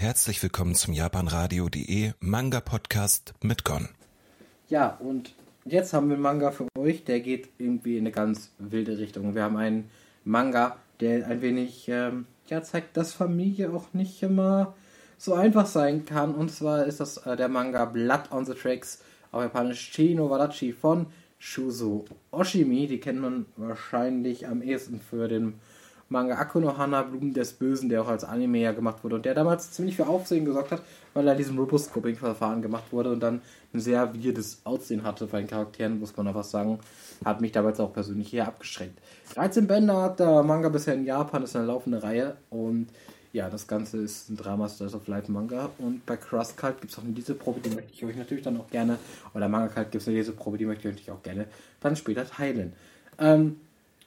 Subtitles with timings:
[0.00, 3.90] Herzlich willkommen zum japanradio.de Manga Podcast mit Gon.
[4.70, 5.34] Ja, und
[5.66, 9.34] jetzt haben wir einen Manga für euch, der geht irgendwie in eine ganz wilde Richtung.
[9.34, 9.90] Wir haben einen
[10.24, 14.72] Manga, der ein wenig ähm, ja, zeigt, dass Familie auch nicht immer
[15.18, 16.34] so einfach sein kann.
[16.34, 20.72] Und zwar ist das äh, der Manga Blood on the Tracks auf Japanisch Chino Wadachi
[20.72, 21.08] von
[21.38, 22.86] Shuzo Oshimi.
[22.86, 25.60] Die kennt man wahrscheinlich am ehesten für den
[26.12, 29.70] Manga Akunohana Blumen des Bösen, der auch als Anime ja gemacht wurde und der damals
[29.70, 30.82] ziemlich für Aufsehen gesorgt hat,
[31.14, 33.40] weil er in diesem Robust-Scoping-Verfahren gemacht wurde und dann
[33.72, 36.80] ein sehr weirdes Aussehen hatte bei den Charakteren, muss man noch was sagen.
[37.24, 38.98] Hat mich damals auch persönlich eher abgeschreckt.
[39.34, 42.88] 13 Bände hat der Manga bisher in Japan, ist eine laufende Reihe und
[43.32, 46.92] ja, das Ganze ist ein Drama Stars of Life Manga und bei Crust Cult gibt
[46.92, 48.98] es auch eine Leseprobe, die möchte ich euch natürlich dann auch gerne,
[49.32, 51.46] oder Manga Cult gibt es eine Leseprobe, die möchte ich euch auch gerne
[51.78, 52.72] dann später teilen.
[53.20, 53.60] Ähm,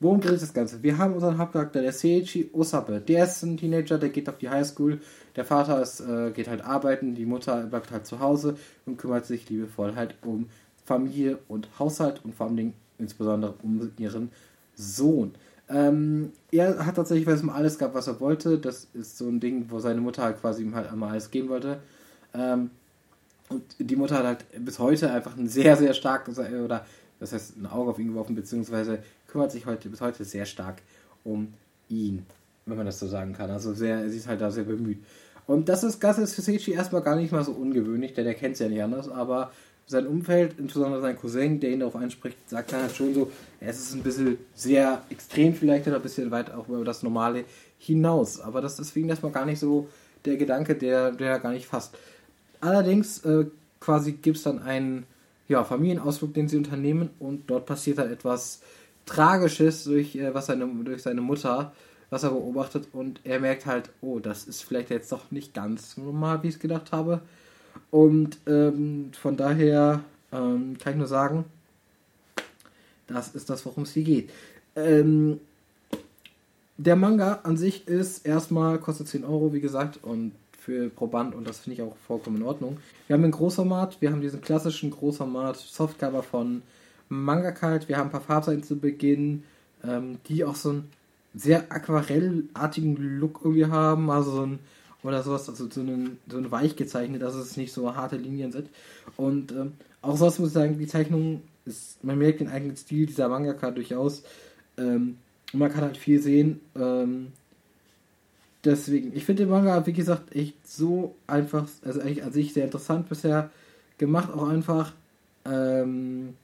[0.00, 0.82] Worum geht das Ganze?
[0.82, 3.00] Wir haben unseren Hauptcharakter, der Seiichi Osabe.
[3.00, 5.00] Der ist ein Teenager, der geht auf die Highschool.
[5.36, 9.24] Der Vater ist, äh, geht halt arbeiten, die Mutter bleibt halt zu Hause und kümmert
[9.24, 10.48] sich liebevoll halt um
[10.84, 14.30] Familie und Haushalt und vor allem insbesondere um ihren
[14.74, 15.32] Sohn.
[15.68, 18.58] Ähm, er hat tatsächlich was alles gehabt, was er wollte.
[18.58, 21.48] Das ist so ein Ding, wo seine Mutter halt quasi ihm halt einmal alles geben
[21.48, 21.78] wollte.
[22.34, 22.70] Ähm,
[23.48, 26.84] und die Mutter hat halt bis heute einfach ein sehr, sehr starkes, oder
[27.20, 28.98] das heißt, ein Auge auf ihn geworfen, beziehungsweise
[29.28, 30.82] kümmert sich heute bis heute sehr stark
[31.24, 31.54] um
[31.88, 32.26] ihn,
[32.66, 33.50] wenn man das so sagen kann.
[33.50, 34.98] Also sehr, sie ist halt da sehr bemüht.
[35.46, 38.34] Und das ist, das ist für Seichi erstmal gar nicht mal so ungewöhnlich, denn er
[38.34, 39.52] kennt es ja nicht anders, aber
[39.86, 43.78] sein Umfeld, insbesondere sein Cousin, der ihn darauf anspricht, sagt dann halt schon so, es
[43.78, 47.44] ist ein bisschen sehr extrem vielleicht oder ein bisschen weit auch über das Normale
[47.78, 48.40] hinaus.
[48.40, 49.88] Aber das ist für ihn erstmal gar nicht so
[50.24, 51.94] der Gedanke, der, der gar nicht fasst.
[52.60, 53.44] Allerdings äh,
[53.78, 55.04] quasi gibt es dann einen
[55.48, 58.60] ja, Familienausflug, den sie unternehmen und dort passiert dann etwas
[59.06, 61.72] Tragisches durch, äh, was seine, durch seine Mutter,
[62.10, 65.96] was er beobachtet und er merkt halt, oh, das ist vielleicht jetzt doch nicht ganz
[65.96, 67.20] normal, wie ich es gedacht habe.
[67.90, 70.00] Und ähm, von daher
[70.32, 71.44] ähm, kann ich nur sagen,
[73.06, 74.30] das ist das, worum es hier geht.
[74.76, 75.40] Ähm,
[76.76, 80.32] der Manga an sich ist erstmal, kostet 10 Euro, wie gesagt, und
[80.64, 82.78] für pro Band und das finde ich auch vollkommen in Ordnung.
[83.06, 86.62] Wir haben ein Großformat, wir haben diesen klassischen Großformat Softcover von
[87.08, 89.44] Manga Kalt, wir haben ein paar Farbseiten zu Beginn,
[89.82, 90.88] ähm, die auch so einen
[91.34, 94.58] sehr aquarellartigen Look irgendwie haben, also so ein
[95.02, 98.52] oder sowas, also so einen, so ein weich gezeichnet, dass es nicht so harte Linien
[98.52, 98.70] sind.
[99.18, 103.04] Und ähm, auch sonst muss ich sagen, die Zeichnung ist, man merkt den eigenen Stil
[103.04, 104.22] dieser Mangaka durchaus.
[104.78, 105.18] Ähm,
[105.52, 106.60] man kann halt viel sehen.
[106.74, 107.32] Ähm,
[108.64, 112.64] deswegen, ich finde den Manga, wie gesagt, echt so einfach, also eigentlich an sich sehr
[112.64, 113.50] interessant bisher
[113.98, 114.92] gemacht, auch einfach,
[115.44, 116.34] ähm,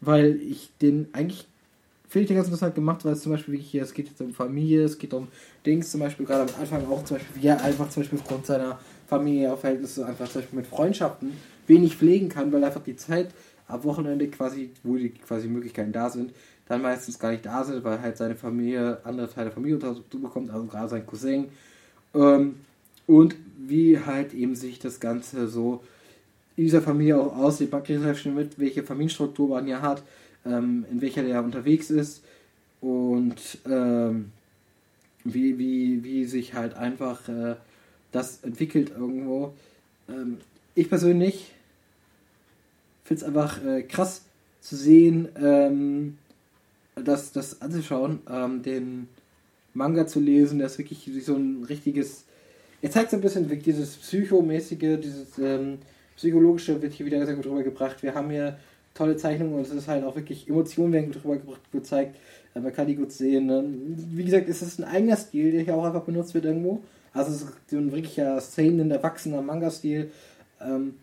[0.00, 1.46] weil ich den eigentlich
[2.14, 4.32] finde ich den ganz interessant gemacht, weil es zum Beispiel hier, es geht jetzt um
[4.32, 5.26] Familie, es geht um
[5.66, 8.46] Dings, zum Beispiel gerade am Anfang auch zum Beispiel, wie er einfach zum Beispiel aufgrund
[8.46, 11.32] seiner Familie, Verhältnisse einfach zum Beispiel mit Freundschaften
[11.66, 13.30] wenig pflegen kann, weil einfach die Zeit
[13.66, 16.32] am Wochenende quasi, wo die quasi Möglichkeiten da sind,
[16.66, 20.20] dann meistens gar nicht da sind, weil halt seine Familie, andere Teile der Familie dazu
[20.20, 21.48] bekommt, also gerade sein Cousin.
[22.14, 22.56] Ähm,
[23.06, 25.82] und wie halt eben sich das Ganze so
[26.56, 27.72] in dieser Familie auch aussieht.
[27.72, 30.02] Man kriegt halt schon mit, welche Familienstruktur man hier hat,
[30.46, 32.22] ähm, in welcher der unterwegs ist
[32.80, 34.30] und ähm,
[35.24, 37.56] wie, wie, wie sich halt einfach äh,
[38.12, 39.54] das entwickelt irgendwo.
[40.08, 40.38] Ähm,
[40.74, 41.52] ich persönlich
[43.04, 44.22] finde es einfach äh, krass
[44.60, 46.18] zu sehen, ähm,
[47.04, 49.08] das, das anzuschauen, ähm, den
[49.74, 52.24] Manga zu lesen, der ist wirklich so ein richtiges.
[52.80, 55.78] Er zeigt so ein bisschen dieses psychomäßige, dieses ähm,
[56.16, 58.02] psychologische wird hier wieder sehr gut rübergebracht.
[58.02, 58.58] Wir haben hier
[58.94, 62.16] tolle Zeichnungen und es ist halt auch wirklich, Emotionen werden gut rübergebracht, gezeigt.
[62.54, 63.46] Äh, man kann die gut sehen.
[63.46, 63.64] Ne?
[64.12, 66.82] Wie gesagt, es ist ein eigener Stil, der hier auch einfach benutzt wird irgendwo.
[67.12, 70.10] Also es ist so ein wirklicher Szenen erwachsener Manga-Stil.
[70.60, 70.94] Ähm,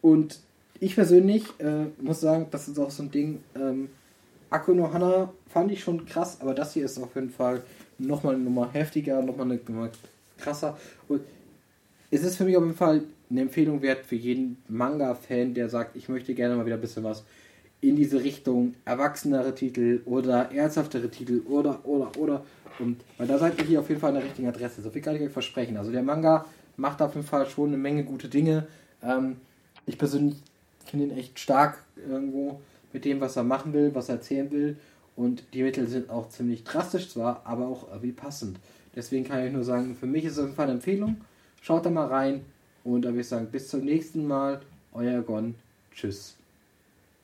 [0.00, 0.40] und
[0.80, 3.42] ich persönlich äh, muss sagen, das ist auch so ein Ding.
[3.54, 3.88] Ähm,
[4.52, 7.62] Akuno Hana fand ich schon krass, aber das hier ist auf jeden Fall
[7.98, 9.90] nochmal eine Nummer heftiger, nochmal eine Nummer
[10.38, 10.76] krasser.
[11.08, 11.22] Und
[12.10, 15.96] es ist für mich auf jeden Fall eine Empfehlung wert für jeden Manga-Fan, der sagt,
[15.96, 17.24] ich möchte gerne mal wieder ein bisschen was
[17.80, 22.44] in diese Richtung erwachsenere Titel oder ernsthaftere Titel oder, oder, oder.
[22.78, 24.82] Und weil da seid ihr hier auf jeden Fall an der richtigen Adresse.
[24.82, 25.76] So viel kann ich euch versprechen.
[25.76, 26.44] Also der Manga
[26.76, 28.66] macht auf jeden Fall schon eine Menge gute Dinge.
[29.02, 29.36] Ähm,
[29.86, 30.36] ich persönlich
[30.84, 31.78] finde ihn echt stark
[32.08, 32.60] irgendwo
[32.92, 34.76] mit dem, was er machen will, was er erzählen will.
[35.16, 38.58] Und die Mittel sind auch ziemlich drastisch zwar, aber auch irgendwie passend.
[38.94, 41.16] Deswegen kann ich nur sagen, für mich ist es auf jeden Fall eine Empfehlung.
[41.60, 42.44] Schaut da mal rein
[42.84, 44.60] und dann würde ich sagen, bis zum nächsten Mal.
[44.94, 45.54] Euer Gon.
[45.94, 46.36] Tschüss.